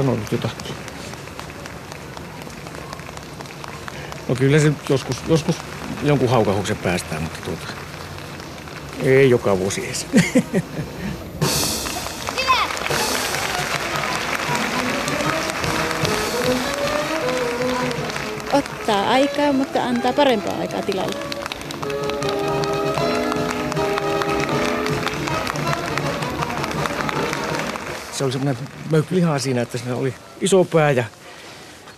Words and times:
sanonut 0.00 0.32
jotakin. 0.32 0.74
No 4.28 4.34
kyllä 4.34 4.58
se 4.58 4.72
joskus, 4.88 5.16
joskus 5.28 5.56
jonkun 6.02 6.28
haukahuksen 6.28 6.76
päästään, 6.76 7.22
mutta 7.22 7.38
tuota, 7.44 7.66
ei 9.02 9.30
joka 9.30 9.58
vuosi 9.58 9.86
edes. 9.86 10.06
Ottaa 18.52 19.10
aikaa, 19.10 19.52
mutta 19.52 19.84
antaa 19.84 20.12
parempaa 20.12 20.58
aikaa 20.58 20.82
tilalle. 20.82 21.39
Se 28.20 28.24
oli 28.24 28.32
semmoinen 28.32 28.68
möykky 28.90 29.14
lihaa 29.14 29.38
siinä, 29.38 29.62
että 29.62 29.78
siinä 29.78 29.96
oli 29.96 30.14
iso 30.40 30.64
pää 30.64 30.90
ja 30.90 31.04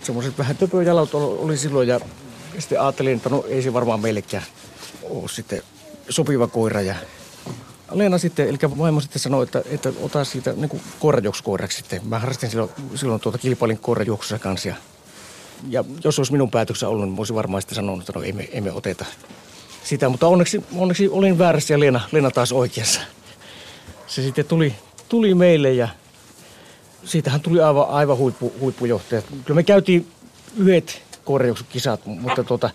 semmoiset 0.03 0.37
vähän 0.37 0.57
töpöjalat 0.57 1.13
ol- 1.13 1.35
oli 1.39 1.57
silloin 1.57 1.87
ja 1.87 1.99
sitten 2.59 2.81
ajattelin, 2.81 3.17
että 3.17 3.29
no 3.29 3.43
ei 3.47 3.61
se 3.61 3.73
varmaan 3.73 3.99
meillekään 3.99 4.43
ole 5.03 5.29
sitten 5.29 5.61
sopiva 6.09 6.47
koira 6.47 6.81
ja 6.81 6.95
Leena 7.91 8.17
sitten, 8.17 8.49
eli 8.49 8.57
vaimo 8.77 9.01
sitten 9.01 9.21
sanoi, 9.21 9.43
että, 9.43 9.63
että 9.65 9.93
ota 10.01 10.23
siitä 10.23 10.53
niin 10.53 10.81
koirajuoksukoiraksi 10.99 11.77
sitten. 11.77 12.01
Mä 12.07 12.19
harrastin 12.19 12.49
silloin, 12.49 12.71
silloin 12.95 13.21
tuota 13.21 13.37
kilpailin 13.37 13.77
koirajuoksussa 13.77 14.39
kanssa 14.39 14.67
ja, 14.67 14.75
ja 15.69 15.83
jos 16.03 16.19
olisi 16.19 16.31
minun 16.31 16.51
päätöksessä 16.51 16.89
ollut, 16.89 17.05
niin 17.05 17.19
olisin 17.19 17.35
varmaan 17.35 17.61
sitten 17.61 17.75
sanonut, 17.75 18.01
että 18.01 18.19
no 18.19 18.25
ei 18.25 18.33
me, 18.33 18.49
ei 18.51 18.61
me 18.61 18.71
oteta 18.71 19.05
sitä. 19.83 20.09
Mutta 20.09 20.27
onneksi, 20.27 20.63
onneksi 20.75 21.09
olin 21.09 21.37
väärässä 21.37 21.73
ja 21.73 21.79
Leena, 21.79 22.01
Leena 22.11 22.31
taas 22.31 22.51
oikeassa. 22.51 23.01
Se 24.07 24.21
sitten 24.21 24.45
tuli, 24.45 24.75
tuli 25.09 25.35
meille 25.35 25.73
ja 25.73 25.87
siitähän 27.05 27.41
tuli 27.41 27.61
aivan, 27.61 27.89
aivan 27.89 28.17
huippu, 28.17 28.53
huippujohtaja. 28.59 29.21
Kyllä 29.21 29.55
me 29.55 29.63
käytiin 29.63 30.07
yhdet 30.57 31.01
korjauskisat, 31.23 32.05
mutta 32.05 32.43
tuota, 32.43 32.69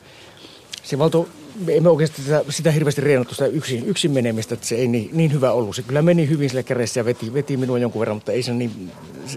se 0.83 0.99
valto, 0.99 1.29
me 1.67 1.77
emme 1.77 1.89
oikeasti 1.89 2.23
sitä, 2.23 2.45
sitä 2.49 2.71
hirveästi 2.71 3.01
reenattu 3.01 3.35
sitä 3.35 3.47
yksin, 3.47 3.87
yksin 3.87 4.11
menemistä, 4.11 4.55
että 4.55 4.67
se 4.67 4.75
ei 4.75 4.89
niin, 4.89 5.11
niin 5.13 5.33
hyvä 5.33 5.53
ollut. 5.53 5.77
Se 5.77 5.83
kyllä 5.83 6.03
meni 6.03 6.29
hyvin 6.29 6.51
sillä 6.51 6.63
kädessä 6.63 7.01
ja 7.01 7.05
veti, 7.05 7.35
veti 7.35 7.57
minua 7.57 7.79
jonkun 7.79 8.01
verran, 8.01 8.17
mutta 8.17 8.33
ei 8.33 8.43
se 8.43 8.53
niin, 8.53 8.93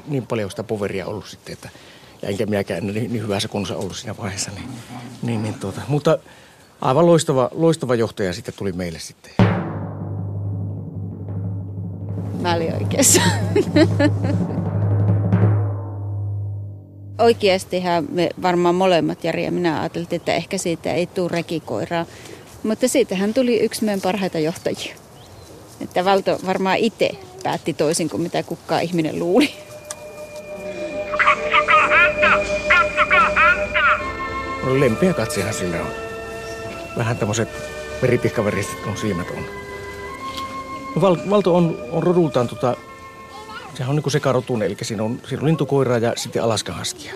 niin 0.08 0.28
paljon 0.28 0.50
sitä 0.50 0.64
poveria 0.64 1.06
ollut 1.06 1.26
sitten, 1.26 1.54
että 1.54 1.70
ja 2.22 2.30
enkä 2.30 2.46
minäkään 2.46 2.88
niin, 2.88 3.14
niin 3.14 3.24
hyvässä 3.24 3.48
kunnossa 3.48 3.78
ollut 3.78 3.96
siinä 3.96 4.18
vaiheessa. 4.18 4.52
Niin, 4.52 4.70
niin, 5.22 5.44
niin 5.44 5.54
tuota. 5.54 5.82
Mutta 5.88 6.18
aivan 6.82 7.06
loistava, 7.06 7.50
loistava 7.54 7.96
johtaja 7.96 8.34
sitten 8.34 8.54
tuli 8.58 8.72
meille 8.72 9.00
sitten. 9.00 9.32
Mä 12.42 12.56
olin 12.56 12.74
oikeassa. 12.74 13.22
Oikeastihan 17.22 18.08
me 18.10 18.30
varmaan 18.42 18.76
molemmat 18.76 19.24
Jari 19.24 19.44
ja 19.44 19.52
minä 19.52 19.82
ajateltiin, 19.82 20.18
että 20.18 20.34
ehkä 20.34 20.58
siitä 20.58 20.94
ei 20.94 21.08
tule 21.08 21.30
rekikoiraa. 21.32 22.06
Mutta 22.64 22.88
siitähän 22.88 23.34
tuli 23.34 23.60
yksi 23.60 23.86
meidän 23.86 24.02
parhaita 24.02 24.40
johtajia. 24.40 24.96
Että 25.82 26.06
Valto 26.06 26.40
varmaan 26.46 26.78
itse 26.78 27.10
päätti 27.44 27.74
toisin 27.74 28.10
kuin 28.10 28.22
mitä 28.22 28.44
kukaan 28.44 28.82
ihminen 28.82 29.20
luuli. 29.20 29.54
Katsokaa 31.12 31.88
häntä! 31.88 32.32
Katsokaa 32.68 33.30
häntä! 33.36 33.82
No 34.64 34.80
lempeä 34.80 35.14
katsehan 35.14 35.54
sillä 35.54 35.78
on. 35.82 35.92
Vähän 36.98 37.18
tämmöiset 37.18 37.50
veripihkaveriset 38.02 38.78
on 38.88 38.98
silmät 38.98 39.28
on. 39.30 39.46
No, 40.96 41.02
Val, 41.02 41.18
Valto 41.30 41.56
on, 41.56 41.78
on 41.92 42.04
rodultaan 42.04 42.48
tota, 42.48 42.76
sehän 43.82 43.90
on 43.90 43.96
niinku 43.96 44.10
sekarotunen, 44.10 44.66
eli 44.68 44.78
siinä 44.82 45.04
on, 45.04 45.22
siinä 45.28 45.42
on 45.42 45.48
lintukoiraa 45.48 45.98
ja 45.98 46.14
sitten 46.16 46.44
alaskahaskia. 46.44 47.14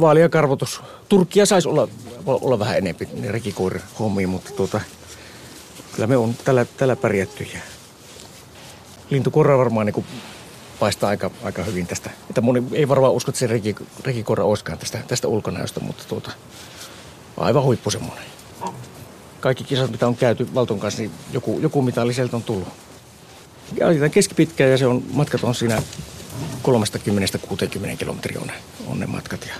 Vaalia 0.00 0.28
karvotus. 0.28 0.80
Turkkia 1.08 1.46
saisi 1.46 1.68
olla, 1.68 1.88
olla 2.26 2.58
vähän 2.58 2.78
enemmän 2.78 3.08
ne 3.12 3.32
rekikoirin 3.32 3.82
hommiin, 3.98 4.28
mutta 4.28 4.50
tuota, 4.56 4.80
kyllä 5.92 6.06
me 6.06 6.16
on 6.16 6.34
tällä, 6.44 6.64
tällä 6.64 6.96
pärjätty. 6.96 7.46
Lintukoira 9.10 9.58
varmaan 9.58 9.86
niinku 9.86 10.04
paistaa 10.80 11.10
aika, 11.10 11.30
aika 11.44 11.62
hyvin 11.62 11.86
tästä. 11.86 12.10
Että 12.30 12.40
moni 12.40 12.62
ei 12.72 12.88
varmaan 12.88 13.12
usko, 13.12 13.30
että 13.30 13.38
se 13.38 13.46
reki, 13.46 13.74
rekikoira 14.04 14.44
olisikaan 14.44 14.78
tästä, 14.78 14.98
tästä 15.06 15.28
ulkonäöstä, 15.28 15.80
mutta 15.80 16.04
tuota, 16.08 16.30
aivan 17.36 17.62
huippu 17.62 17.90
semmoinen. 17.90 18.24
Kaikki 19.40 19.64
kisat, 19.64 19.90
mitä 19.90 20.06
on 20.06 20.16
käyty 20.16 20.54
Valton 20.54 20.80
kanssa, 20.80 21.02
niin 21.02 21.12
joku, 21.32 21.58
joku 21.60 21.82
mitali 21.82 22.14
sieltä 22.14 22.36
on 22.36 22.42
tullut. 22.42 22.68
Ajetaan 23.84 24.10
keskipitkään 24.10 24.70
ja 24.70 24.78
se 24.78 24.86
on, 24.86 25.02
matkat 25.12 25.44
on 25.44 25.54
siinä 25.54 25.82
30-60 26.62 27.96
kilometriä 27.98 28.40
on, 28.40 28.50
on 28.86 29.00
ne 29.00 29.06
matkat. 29.06 29.46
Ja 29.46 29.54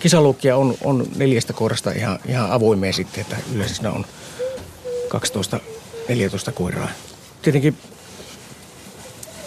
kisaluokkia 0.00 0.56
on, 0.56 0.74
on 0.84 1.06
neljästä 1.16 1.52
koirasta 1.52 1.90
ihan, 1.90 2.18
ihan 2.28 2.50
avoimeen 2.50 2.94
sitten, 2.94 3.20
että 3.20 3.36
yleensä 3.54 3.74
siinä 3.74 3.90
on 3.90 4.04
12-14 6.48 6.52
koiraa. 6.54 6.88
Tietenkin 7.42 7.78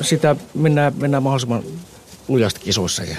sitä 0.02 0.36
mennään, 0.54 0.94
mennään 0.98 1.24
mahdollisimman 1.24 1.64
lujasti 2.28 2.60
kisoissa 2.60 3.04
ja 3.04 3.18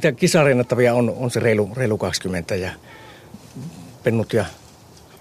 niitä 0.00 0.18
kisarennattavia 0.18 0.94
on, 0.94 1.14
on 1.16 1.30
se 1.30 1.40
reilu, 1.40 1.70
reilu 1.76 1.98
20 1.98 2.54
ja 2.54 2.70
pennut 4.02 4.32
ja 4.32 4.44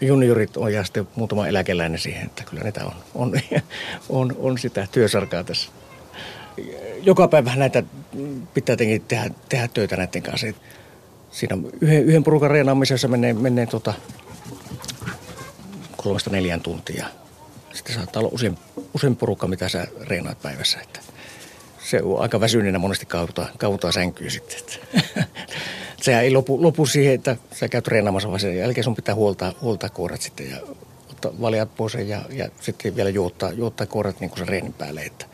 juniorit 0.01 0.57
on 0.57 0.73
ja 0.73 0.83
sitten 0.83 1.07
muutama 1.15 1.47
eläkeläinen 1.47 1.99
siihen, 1.99 2.25
että 2.25 2.43
kyllä 2.43 2.63
niitä 2.63 2.85
on, 2.85 2.93
on, 3.15 3.33
on, 4.09 4.35
on 4.39 4.57
sitä 4.57 4.87
työsarkaa 4.91 5.43
tässä. 5.43 5.71
Joka 7.01 7.27
päivä 7.27 7.55
näitä 7.55 7.83
pitää 8.53 8.75
tietenkin 8.75 9.07
tehdä, 9.07 9.31
tehdä 9.49 9.67
töitä 9.67 9.97
näiden 9.97 10.23
kanssa. 10.23 10.47
Siinä 11.31 11.57
yhden, 11.81 12.03
yhden 12.03 12.23
porukan 12.23 12.51
reenaamisessa 12.51 13.07
menee, 13.07 13.33
menee 13.33 13.65
tota 13.65 13.93
kolmesta 15.97 16.29
neljään 16.29 16.61
tuntia. 16.61 17.05
Sitten 17.73 17.95
saattaa 17.95 18.19
olla 18.19 18.31
usein, 18.33 18.57
usein 18.93 19.15
porukka, 19.15 19.47
mitä 19.47 19.69
sä 19.69 19.87
reenaat 20.01 20.41
päivässä. 20.41 20.79
Että 20.81 20.99
se 21.89 22.01
on 22.03 22.21
aika 22.21 22.39
väsyneenä 22.39 22.79
monesti 22.79 23.05
kaudutaan, 23.05 23.47
kaudutaan 23.57 23.93
sänkyyn 23.93 24.31
sitten. 24.31 24.57
Että 24.57 25.23
Sehän 26.01 26.23
ei 26.23 26.33
lopu, 26.33 26.63
lopu 26.63 26.85
siihen, 26.85 27.13
että 27.13 27.35
sä 27.53 27.69
käyt 27.69 27.83
treenaamassa, 27.83 28.29
vaan 28.29 28.39
sen 28.39 28.57
jälkeen 28.57 28.83
sun 28.83 28.95
pitää 28.95 29.15
huoltaa, 29.15 29.53
huoltaa 29.61 29.89
koirat 29.89 30.21
sitten 30.21 30.49
ja 30.49 30.57
ottaa 31.11 31.31
valjat 31.41 31.75
pois 31.75 31.93
ja, 31.93 32.21
ja 32.29 32.49
sitten 32.59 32.95
vielä 32.95 33.09
juottaa, 33.09 33.51
juottaa 33.51 33.87
koirat 33.87 34.19
niin 34.19 34.29
kuin 34.29 34.37
sen 34.39 34.47
reenin 34.47 34.73
päälle. 34.73 35.01
Että 35.01 35.25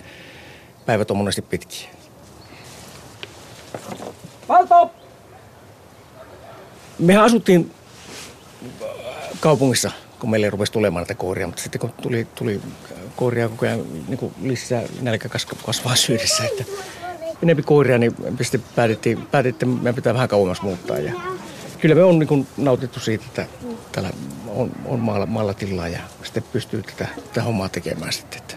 päivät 0.86 1.12
on 1.12 1.18
monesti 1.18 1.42
pitkiä. 1.42 1.90
Valto! 4.50 4.92
Mehän 7.00 7.24
asuttiin 7.24 7.72
kaupungissa, 9.40 9.92
kun 10.26 10.32
meille 10.32 10.50
rupesi 10.50 10.72
tulemaan 10.72 11.02
näitä 11.02 11.16
koiria, 11.16 11.48
mutta 11.48 11.62
sitten 11.62 11.82
kun 11.82 11.92
tuli, 12.02 12.28
tuli 12.36 12.62
koiria 13.16 13.50
koko 13.50 13.66
ajan 13.66 13.84
niin 14.08 14.18
kuin 14.18 14.34
lisää, 14.42 14.84
nälkä 15.02 15.30
kas- 15.30 15.46
kasvaa 15.66 15.96
syydessä, 15.96 16.44
että 16.44 16.64
enempi 17.44 17.64
koiria, 17.64 17.98
niin 17.98 18.16
sitten 18.42 18.64
päätettiin, 18.76 19.18
päätettiin, 19.32 19.70
että 19.70 19.84
meidän 19.84 19.96
pitää 19.96 20.14
vähän 20.14 20.28
kauemmas 20.28 20.62
muuttaa. 20.62 20.98
Ja 20.98 21.14
kyllä 21.80 21.96
me 21.96 22.04
on 22.04 22.20
niin 22.20 22.28
kuin 22.28 22.48
nautittu 22.58 23.00
siitä, 23.00 23.26
että 23.26 23.46
täällä 23.92 24.10
on, 24.48 24.72
on 24.86 25.00
maalla, 25.00 25.26
maalla 25.26 25.54
tilaa 25.54 25.88
ja 25.88 26.00
sitten 26.24 26.44
pystyy 26.44 26.84
tätä, 26.84 27.08
tätä 27.16 27.44
hommaa 27.44 27.70
tekemään 27.70 28.14
sitten, 28.14 28.38
että 28.38 28.56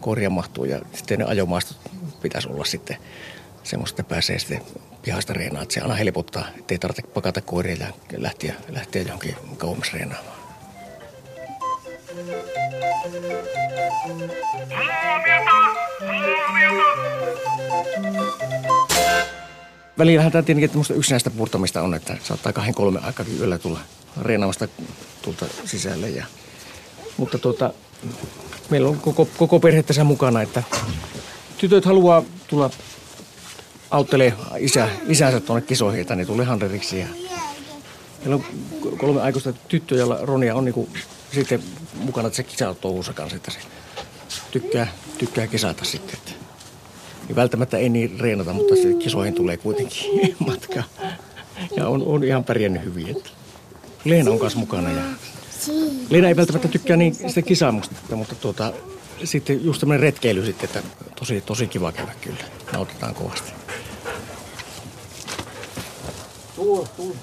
koiria 0.00 0.30
mahtuu 0.30 0.64
ja 0.64 0.80
sitten 0.92 1.18
ne 1.18 1.24
ajomaastot 1.24 1.78
pitäisi 2.22 2.48
olla 2.48 2.64
sitten 2.64 2.96
semmoista, 3.62 4.02
että 4.02 4.14
pääsee 4.14 4.38
sitten 4.38 4.60
pihasta 5.02 5.32
reenaamaan. 5.32 5.70
Se 5.70 5.80
aina 5.80 5.94
helpottaa, 5.94 6.48
ettei 6.58 6.78
tarvitse 6.78 7.02
pakata 7.02 7.40
koiria 7.40 7.76
ja 7.76 7.92
lähteä, 8.16 8.54
lähteä 8.68 9.02
johonkin 9.02 9.36
kauemmas 9.58 9.92
reenaamaan. 9.92 10.37
Välillähän 19.98 20.32
tämä 20.32 20.42
tietenkin 20.42 20.70
tämmöistä 20.70 20.94
yksinäistä 20.94 21.30
purtamista 21.30 21.82
on, 21.82 21.94
että 21.94 22.16
saattaa 22.22 22.52
kahden 22.52 22.74
kolme 22.74 23.00
aikakin 23.02 23.38
yöllä 23.38 23.58
tulla 23.58 23.80
reenaamasta 24.22 24.68
tulta 25.22 25.46
sisälle. 25.64 26.10
Ja, 26.10 26.26
mutta 27.16 27.38
tuota, 27.38 27.72
meillä 28.70 28.88
on 28.88 29.00
koko, 29.00 29.28
koko 29.36 29.60
perhe 29.60 29.82
tässä 29.82 30.04
mukana, 30.04 30.42
että 30.42 30.62
tytöt 31.58 31.84
haluaa 31.84 32.22
tulla 32.46 32.70
auttelee 33.90 34.32
isä, 34.58 34.88
isänsä 35.08 35.40
tuonne 35.40 35.66
kisoihin, 35.66 36.00
että 36.00 36.16
ne 36.16 36.24
tulee 36.24 36.46
handleriksi. 36.46 36.98
Ja 36.98 37.06
meillä 38.18 38.36
on 38.36 38.44
kolme 38.98 39.20
aikuista 39.20 39.52
tyttöä 39.52 39.98
ja 39.98 40.06
Ronia 40.22 40.54
on 40.54 40.64
niinku 40.64 40.88
sitten 41.32 41.62
mukana, 41.94 42.30
se 42.30 42.42
kisaa 42.42 42.74
touhussa 42.74 43.12
kanssa, 43.12 43.36
että 43.36 43.50
se 43.50 43.58
tykkää, 44.50 44.86
tykkää 45.18 45.46
kisata 45.46 45.84
sitten. 45.84 46.14
Että. 46.14 46.32
Niin 47.28 47.36
välttämättä 47.36 47.78
ei 47.78 47.88
niin 47.88 48.20
reenata, 48.20 48.52
mutta 48.52 48.76
se 48.76 48.94
kisoihin 48.94 49.34
tulee 49.34 49.56
kuitenkin 49.56 50.36
matka. 50.46 50.82
Ja 51.76 51.88
on, 51.88 52.02
on 52.06 52.24
ihan 52.24 52.44
pärjännyt 52.44 52.84
hyvin. 52.84 53.16
Että. 53.16 53.30
Leena 54.04 54.30
on 54.30 54.38
kanssa 54.38 54.58
mukana 54.58 54.90
ja 54.90 55.02
Leena 56.10 56.28
ei 56.28 56.36
välttämättä 56.36 56.68
tykkää 56.68 56.96
niin 56.96 57.14
sitä 57.14 57.42
kisaamusta, 57.42 58.16
mutta 58.16 58.34
tuota, 58.34 58.72
sitten 59.24 59.64
just 59.64 59.80
tämmöinen 59.80 60.00
retkeily 60.00 60.46
sitten, 60.46 60.64
että 60.64 60.82
tosi, 61.16 61.40
tosi 61.40 61.66
kiva 61.66 61.92
käydä 61.92 62.12
kyllä. 62.20 62.44
Nautitaan 62.72 63.14
kovasti. 63.14 63.52
Tuo, 66.56 66.88
tuo. 66.96 67.16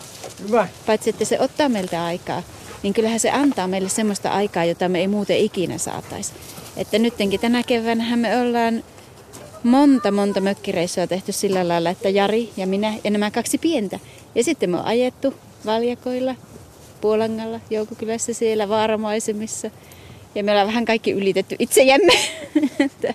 Hyvä. 0.47 0.67
Paitsi 0.85 1.09
että 1.09 1.25
se 1.25 1.39
ottaa 1.39 1.69
meiltä 1.69 2.05
aikaa, 2.05 2.43
niin 2.85 2.93
kyllähän 2.93 3.19
se 3.19 3.31
antaa 3.31 3.67
meille 3.67 3.89
semmoista 3.89 4.29
aikaa, 4.29 4.65
jota 4.65 4.89
me 4.89 4.99
ei 4.99 5.07
muuten 5.07 5.37
ikinä 5.37 5.77
saataisi. 5.77 6.33
Että 6.77 6.99
nyttenkin 6.99 7.39
tänä 7.39 7.63
keväänä 7.63 8.15
me 8.15 8.41
ollaan 8.41 8.83
monta, 9.63 10.11
monta 10.11 10.41
mökkireissua 10.41 11.07
tehty 11.07 11.31
sillä 11.31 11.67
lailla, 11.67 11.89
että 11.89 12.09
Jari 12.09 12.49
ja 12.57 12.67
minä 12.67 12.93
ja 13.03 13.11
nämä 13.11 13.31
kaksi 13.31 13.57
pientä. 13.57 13.99
Ja 14.35 14.43
sitten 14.43 14.69
me 14.69 14.77
on 14.77 14.85
ajettu 14.85 15.33
valjakoilla, 15.65 16.35
Puolangalla, 17.01 17.59
Joukokylässä 17.69 18.33
siellä, 18.33 18.69
Vaaramaisemissa. 18.69 19.71
Ja 20.35 20.43
me 20.43 20.51
ollaan 20.51 20.67
vähän 20.67 20.85
kaikki 20.85 21.11
ylitetty 21.11 21.55
itsejämme. 21.59 22.13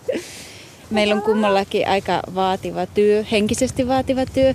Meillä 0.91 1.15
on 1.15 1.23
kummallakin 1.23 1.89
aika 1.89 2.23
vaativa 2.35 2.87
työ, 2.87 3.25
henkisesti 3.31 3.89
vaativa 3.89 4.27
työ. 4.27 4.55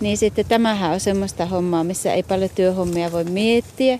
Niin 0.00 0.18
sitten 0.18 0.44
tämähän 0.44 0.92
on 0.92 1.00
semmoista 1.00 1.46
hommaa, 1.46 1.84
missä 1.84 2.12
ei 2.12 2.22
paljon 2.22 2.50
työhommia 2.54 3.12
voi 3.12 3.24
miettiä. 3.24 3.98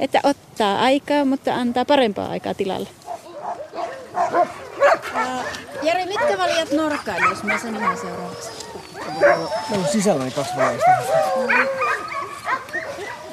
Että 0.00 0.20
ottaa 0.22 0.78
aikaa, 0.78 1.24
mutta 1.24 1.54
antaa 1.54 1.84
parempaa 1.84 2.28
aikaa 2.28 2.54
tilalle. 2.54 2.88
Jari, 5.82 6.06
mitkä 6.06 6.38
valijat 6.38 6.72
norkkaan, 6.72 7.30
jos 7.30 7.42
mä 7.42 7.58
sanon 7.58 7.82
ihan 7.82 7.98
seuraavaksi? 7.98 8.50
Meillä 9.20 9.86
on 9.86 9.92
sisällä 9.92 10.24
ne 10.24 10.30
kaksi 10.30 10.56
valista. 10.56 10.90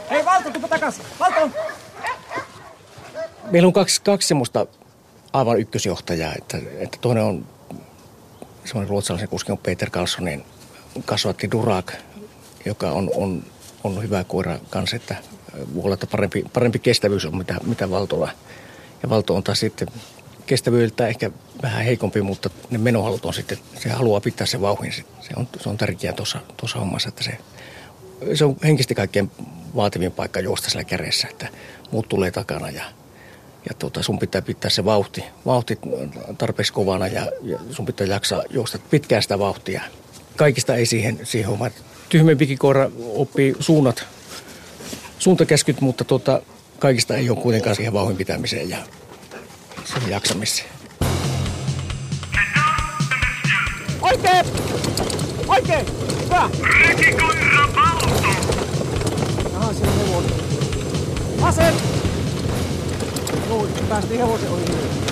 Hei 0.10 0.26
Valto, 0.26 0.52
tupa 0.52 0.68
takas. 0.68 1.02
Valto! 1.20 1.50
Meillä 3.52 3.68
on 3.68 3.74
kaksi, 3.74 4.02
kaksi 4.02 4.28
semmoista 4.28 4.66
aivan 5.34 5.60
ykkösjohtajaa, 5.60 6.34
että, 6.38 6.58
että 6.80 6.98
toinen 7.02 7.24
on 7.24 7.46
semmoinen 8.66 8.90
ruotsalaisen 8.90 9.30
kuski 9.30 9.52
on 9.52 9.58
Peter 9.58 9.90
Carlsonin 9.90 10.46
kasvatti 11.06 11.52
Durak, 11.52 11.92
joka 12.66 12.92
on, 12.92 13.10
on, 13.16 13.44
on 13.84 14.04
hyvä 14.04 14.24
koira 14.24 14.60
kanssa, 14.70 14.96
että 14.96 15.16
voi 15.76 15.84
olla, 15.84 15.94
että 15.94 16.08
parempi, 16.08 16.46
parempi 16.54 16.80
kestävyys 16.80 17.26
on 17.26 17.38
mitä, 17.38 17.56
mitä 17.64 17.90
Valtolla. 17.90 18.32
Ja 19.04 19.10
Valto 19.10 19.36
on 19.36 19.44
taas 19.44 19.60
sitten 19.60 19.88
kestävyydeltä 20.46 21.08
ehkä 21.08 21.32
vähän 21.62 21.84
heikompi, 21.84 22.22
mutta 22.22 22.50
ne 22.70 22.78
menohalut 22.78 23.26
on 23.26 23.34
sitten, 23.34 23.58
se 23.80 23.90
haluaa 23.90 24.22
pitää 24.22 24.48
se 24.48 24.62
vauhin. 24.62 24.94
Se 24.94 25.06
on, 25.36 25.48
se 25.60 25.70
on 25.70 25.78
tärkeää 25.78 26.14
tuossa, 26.14 26.40
tuossa 26.58 26.80
hommassa, 26.80 27.10
että 27.10 27.24
se, 27.24 27.38
se 28.34 28.46
on 28.46 28.56
henkisesti 28.64 28.96
kaikkein 28.96 29.32
vaativin 29.76 30.12
paikka 30.12 30.40
juosta 30.40 30.70
siellä 30.70 30.84
kädessä, 30.84 31.28
että 31.32 31.48
muut 31.92 32.10
tulee 32.10 32.32
takana 32.32 32.70
ja, 32.70 32.84
ja 33.70 33.76
tuota, 33.80 34.04
sun 34.04 34.20
pitää 34.20 34.42
pitää 34.42 34.70
se 34.70 34.86
vauhti, 34.86 35.24
vauhti 35.46 35.80
tarpeeksi 36.38 36.74
kovana 36.74 37.08
ja, 37.08 37.32
ja 37.42 37.60
sun 37.72 37.86
pitää 37.86 38.08
jaksaa 38.08 38.44
juosta 38.50 38.80
pitkään 38.90 39.22
sitä 39.22 39.40
vauhtia. 39.40 39.82
Kaikista 40.36 40.76
ei 40.76 40.86
siihen, 40.86 41.20
siihen 41.24 41.50
hommaan. 41.50 41.72
Tyhmempikin 42.14 42.58
koira 42.58 42.90
oppii 43.16 43.56
suunnat, 43.60 44.06
suuntakäskyt, 45.20 45.82
mutta 45.82 46.04
tuota, 46.04 46.42
kaikista 46.80 47.16
ei 47.16 47.30
ole 47.30 47.38
kuitenkaan 47.38 47.76
siihen 47.76 47.94
vauhin 47.94 48.18
pitämiseen 48.18 48.70
ja 48.70 48.78
siihen 49.86 50.10
jaksamiseen. 50.10 50.70
Oikein! 54.02 54.46
Oikein! 55.48 55.86
Hyvä! 56.24 56.50
Rekikoira 56.80 57.70
Valto! 57.76 58.28
Aha, 59.56 59.74
siellä 59.74 59.94
on 59.94 60.08
hevonen. 60.08 60.32
Vasen! 61.42 61.74
Joo, 63.50 63.68
päästiin 63.90 64.20
hevosen 64.20 64.50
ohi. 64.50 65.03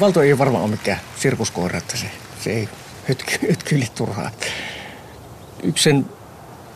Valto 0.00 0.22
ei 0.22 0.38
varmaan 0.38 0.64
ole 0.64 0.70
mikään 0.70 1.00
sirkuskoira, 1.16 1.78
että 1.78 1.96
se, 1.96 2.06
se 2.40 2.50
ei 2.50 2.68
hötky, 3.08 3.32
hötkyili 3.50 3.86
turhaa. 3.94 4.30
Yksi 5.62 5.84
sen 5.84 6.06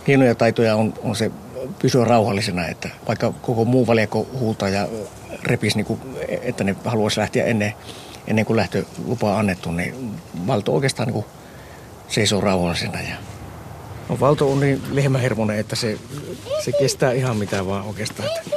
hienoja 0.07 0.35
taitoja 0.35 0.77
on, 0.77 0.95
on 1.03 1.17
se 1.17 1.31
pysyä 1.79 2.05
rauhallisena, 2.05 2.67
että 2.67 2.89
vaikka 3.09 3.33
koko 3.43 3.65
muu 3.65 3.87
valjako 3.87 4.27
huutaa 4.39 4.69
ja 4.69 4.89
repisi, 5.43 5.77
niin 5.77 5.87
kuin, 5.87 6.01
että 6.43 6.65
ne 6.65 6.77
haluaisi 6.85 7.21
lähteä 7.21 7.45
ennen, 7.45 7.75
ennen 8.27 8.45
kuin 8.45 8.57
lähtölupa 8.57 9.33
on 9.33 9.39
annettu, 9.39 9.73
niin 9.73 10.11
Valto 10.47 10.75
oikeastaan 10.75 11.07
niin 11.07 11.15
kuin 11.15 11.27
seisoo 12.09 12.41
rauhallisena. 12.41 13.01
Ja... 13.01 13.17
No, 14.09 14.21
Valto 14.21 14.53
on 14.53 14.61
niin 14.61 14.83
lehmähermonen, 14.93 15.59
että 15.59 15.77
se, 15.77 15.99
se 16.65 16.73
kestää 16.73 17.13
ihan 17.13 17.37
mitä 17.37 17.67
vaan 17.67 17.85
oikeastaan. 17.85 18.29
Että 18.29 18.51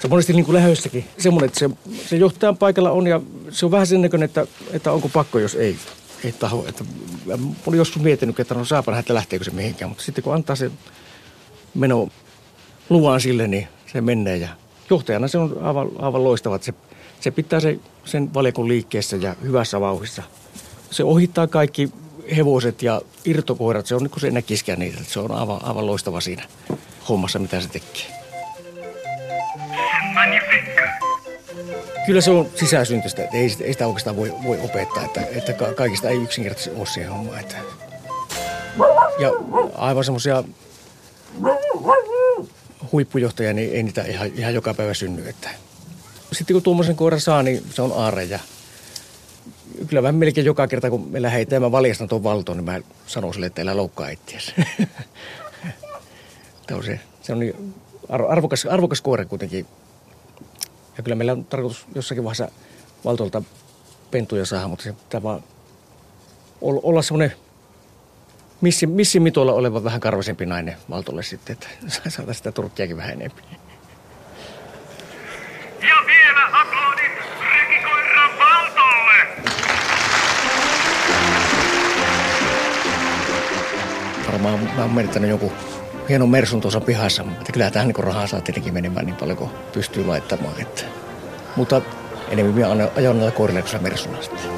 se 0.00 0.06
on 0.06 0.10
monesti 0.10 0.32
niin 0.32 0.44
kuin 0.44 0.54
lähössäkin 0.54 1.04
semmoinen, 1.18 1.46
että 1.46 1.58
se, 1.58 1.70
se 2.08 2.16
johtajan 2.16 2.56
paikalla 2.56 2.90
on 2.90 3.06
ja 3.06 3.20
se 3.50 3.66
on 3.66 3.70
vähän 3.70 3.86
sen 3.86 4.02
näköinen, 4.02 4.24
että, 4.24 4.46
että 4.72 4.92
onko 4.92 5.08
pakko, 5.08 5.38
jos 5.38 5.54
ei, 5.54 5.78
ei 6.24 6.32
taho. 6.32 6.64
Että, 6.68 6.84
mä 7.26 7.34
olin 7.66 7.78
joskus 7.78 8.02
miettinyt, 8.02 8.40
että 8.40 8.54
no 8.54 8.64
saapa 8.64 8.98
että 8.98 9.14
lähteekö 9.14 9.44
se 9.44 9.50
mihinkään, 9.50 9.88
mutta 9.88 10.04
sitten 10.04 10.24
kun 10.24 10.34
antaa 10.34 10.56
se 10.56 10.70
meno 11.74 12.08
luvan 12.90 13.20
sille, 13.20 13.48
niin 13.48 13.68
se 13.92 14.00
menee 14.00 14.36
ja 14.36 14.48
johtajana 14.90 15.28
se 15.28 15.38
on 15.38 15.58
aivan, 15.62 15.88
aivan 15.98 16.24
loistava, 16.24 16.56
että 16.56 16.66
se, 16.66 16.74
se 17.20 17.30
pitää 17.30 17.60
se, 17.60 17.78
sen 18.04 18.34
valjakon 18.34 18.68
liikkeessä 18.68 19.16
ja 19.16 19.36
hyvässä 19.42 19.80
vauhissa. 19.80 20.22
Se 20.90 21.04
ohittaa 21.04 21.46
kaikki 21.46 21.92
hevoset 22.36 22.82
ja 22.82 23.02
irtokoirat, 23.24 23.86
se 23.86 23.94
on 23.94 24.02
niin 24.02 24.10
kuin 24.10 24.20
se 24.20 24.30
näkiskään 24.30 24.78
niitä, 24.78 24.98
se 25.06 25.20
on 25.20 25.30
aivan, 25.30 25.64
aivan 25.64 25.86
loistava 25.86 26.20
siinä 26.20 26.42
hommassa, 27.08 27.38
mitä 27.38 27.60
se 27.60 27.68
tekee. 27.68 28.06
Magnifique! 30.14 31.07
Kyllä 32.06 32.20
se 32.20 32.30
on 32.30 32.48
sisäsyntystä, 32.54 33.24
että 33.24 33.36
ei, 33.36 33.56
ei 33.60 33.72
sitä 33.72 33.86
oikeastaan 33.86 34.16
voi, 34.16 34.34
voi 34.44 34.58
opettaa, 34.60 35.04
että, 35.04 35.20
että 35.20 35.52
ka- 35.52 35.74
kaikista 35.74 36.08
ei 36.08 36.22
yksinkertaisesti 36.22 36.78
ole 36.78 36.86
siihen 36.86 37.10
hommaan. 37.10 37.40
Että. 37.40 37.56
Ja 39.18 39.30
aivan 39.74 40.04
semmoisia 40.04 40.44
huippujohtajia, 42.92 43.52
niin 43.52 43.72
ei 43.72 43.82
niitä 43.82 44.02
ihan, 44.02 44.30
ihan 44.34 44.54
joka 44.54 44.74
päivä 44.74 44.94
synny. 44.94 45.28
Että. 45.28 45.50
Sitten 46.32 46.54
kun 46.54 46.62
tuommoisen 46.62 46.96
koiran 46.96 47.20
saa, 47.20 47.42
niin 47.42 47.64
se 47.70 47.82
on 47.82 47.92
aare 47.96 48.24
ja 48.24 48.38
kyllä 49.86 50.02
vähän 50.02 50.14
melkein 50.14 50.44
joka 50.44 50.66
kerta, 50.66 50.90
kun 50.90 51.08
me 51.10 51.22
lähdetään 51.22 51.62
mä 51.62 51.72
valjastan 51.72 52.08
tuon 52.08 52.22
valtoon, 52.22 52.58
niin 52.58 52.64
mä 52.64 52.80
sanon 53.06 53.34
sille, 53.34 53.46
että 53.46 53.62
älä 53.62 53.76
loukkaa 53.76 54.08
itseäsi. 54.08 54.54
Tämä 56.66 56.78
on 56.78 56.84
se, 56.84 57.00
se 57.22 57.32
on 57.32 57.38
niin 57.38 57.74
arvo- 58.08 58.28
arvokas, 58.28 58.66
arvokas 58.66 59.00
koira 59.00 59.24
kuitenkin 59.24 59.66
ja 60.98 61.02
kyllä 61.02 61.14
meillä 61.14 61.32
on 61.32 61.44
tarkoitus 61.44 61.86
jossakin 61.94 62.24
vaiheessa 62.24 62.48
valtolta 63.04 63.42
pentuja 64.10 64.46
saada, 64.46 64.68
mutta 64.68 64.82
se 64.82 64.92
pitää 64.92 65.22
vaan 65.22 65.42
ol- 66.60 66.80
olla 66.82 67.02
semmoinen 67.02 67.32
missin, 68.60 68.90
missin 68.90 69.22
mitoilla 69.22 69.52
oleva 69.52 69.84
vähän 69.84 70.00
karvasempi 70.00 70.46
nainen 70.46 70.76
valtolle 70.90 71.22
sitten, 71.22 71.52
että 71.52 71.68
saataisiin 71.88 72.34
sitä 72.34 72.52
turkkiakin 72.52 72.96
vähän 72.96 73.12
enemmän. 73.12 73.44
Ja 75.80 75.96
vielä 76.06 76.46
aplodit 76.52 77.12
rekikoira 77.52 78.28
Valtolle! 78.38 79.48
Varmaan 84.26 84.60
mä 84.76 84.82
oon 84.82 84.94
menettänyt 84.94 85.30
joku 85.30 85.52
hienon 86.08 86.28
mersun 86.28 86.60
tuossa 86.60 86.80
pihassa, 86.80 87.24
mutta 87.24 87.52
kyllä 87.52 87.70
tähän 87.70 87.88
niin 87.88 88.04
rahaa 88.04 88.26
saa 88.26 88.40
tietenkin 88.40 88.74
menemään 88.74 89.06
niin 89.06 89.16
paljon 89.16 89.36
kuin 89.38 89.50
pystyy 89.72 90.06
laittamaan. 90.06 90.60
Että. 90.60 90.82
Mutta 91.56 91.82
enemmän 92.28 92.54
minä 92.54 92.68
ajoin 92.96 93.18
näillä 93.18 93.36
koirilla 93.36 93.62
kuin 93.62 93.82
mersulla 93.82 94.22
sitten. 94.22 94.57